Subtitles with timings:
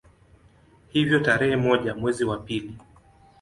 [0.89, 2.77] Hivyo tarehe moja mwezi wa pili